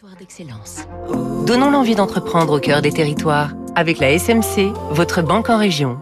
[0.00, 0.76] Territoire d'excellence.
[1.46, 5.98] Donnons l'envie d'entreprendre au cœur des territoires avec la SMC, votre banque en région.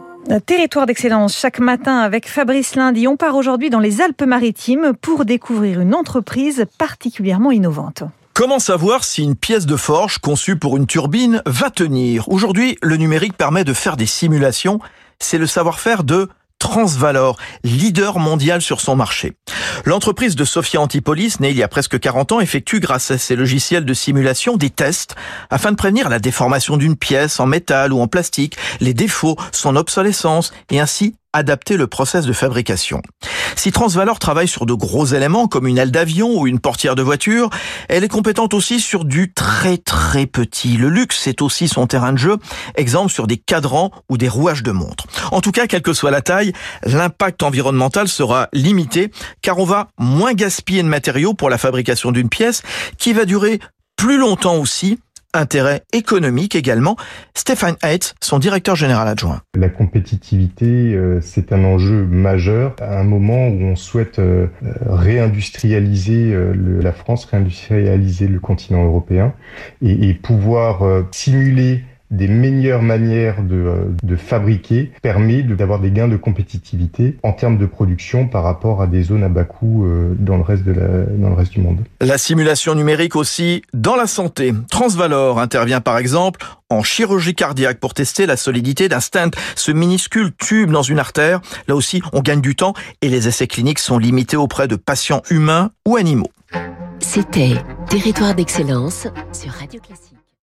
[0.46, 3.08] Territoire d'excellence chaque matin avec Fabrice Lundi.
[3.08, 8.05] On part aujourd'hui dans les Alpes-Maritimes pour découvrir une entreprise particulièrement innovante.
[8.34, 12.29] Comment savoir si une pièce de forge conçue pour une turbine va tenir?
[12.29, 14.79] Aujourd'hui, le numérique permet de faire des simulations.
[15.19, 16.29] C'est le savoir-faire de
[16.59, 19.34] Transvalor, leader mondial sur son marché.
[19.84, 23.36] L'entreprise de Sofia Antipolis, née il y a presque 40 ans, effectue grâce à ses
[23.36, 25.14] logiciels de simulation des tests
[25.50, 29.76] afin de prévenir la déformation d'une pièce en métal ou en plastique, les défauts, son
[29.76, 33.02] obsolescence et ainsi adapter le process de fabrication.
[33.56, 37.02] Si Transvalor travaille sur de gros éléments comme une aile d'avion ou une portière de
[37.02, 37.50] voiture,
[37.88, 40.77] elle est compétente aussi sur du très très petit.
[40.77, 42.36] Le luxe, c'est aussi son terrain de jeu,
[42.77, 45.06] exemple sur des cadrans ou des rouages de montres.
[45.33, 46.52] En tout cas, quelle que soit la taille,
[46.84, 49.10] l'impact environnemental sera limité
[49.42, 52.62] car on va moins gaspiller de matériaux pour la fabrication d'une pièce
[52.97, 53.60] qui va durer
[53.97, 55.00] plus longtemps aussi
[55.34, 56.96] intérêt économique également.
[57.34, 59.41] Stéphane Heitz, son directeur général adjoint.
[59.55, 64.47] La compétitivité, euh, c'est un enjeu majeur à un moment où on souhaite euh,
[64.86, 66.52] réindustrialiser euh,
[66.83, 69.34] la France, réindustrialiser le continent européen
[69.83, 76.09] et, et pouvoir simuler des meilleures manières de, euh, de fabriquer permet d'avoir des gains
[76.09, 80.14] de compétitivité en termes de production par rapport à des zones à bas coût euh,
[80.19, 81.79] dans le reste de la, dans le reste du monde.
[82.01, 84.55] La simulation numérique aussi dans la santé.
[84.70, 90.33] Transvalor intervient par exemple en chirurgie cardiaque pour tester la solidité d'un stent, ce minuscule
[90.36, 91.41] tube dans une artère.
[91.67, 95.23] Là aussi, on gagne du temps et les essais cliniques sont limités auprès de patients
[95.31, 96.31] humains ou animaux.
[97.01, 97.55] C'était
[97.89, 100.17] Territoire d'excellence sur Radio Classique.